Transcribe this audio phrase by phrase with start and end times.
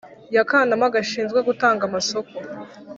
[0.33, 2.33] Y akanama gashinzwe gutanga amasoko